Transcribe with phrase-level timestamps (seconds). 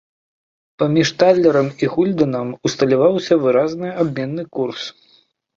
[0.83, 4.81] Паміж талерам і гульдэнам усталяваўся выразны абменны курс.